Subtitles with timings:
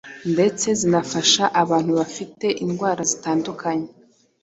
[0.33, 3.89] ndetse zinafasha abantu bafite indwara zitandukanye